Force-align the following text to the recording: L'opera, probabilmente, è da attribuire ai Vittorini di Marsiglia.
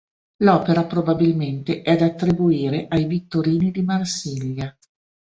L'opera, 0.37 0.83
probabilmente, 0.85 1.83
è 1.83 1.95
da 1.95 2.05
attribuire 2.05 2.87
ai 2.89 3.05
Vittorini 3.05 3.69
di 3.69 3.83
Marsiglia. 3.83 4.75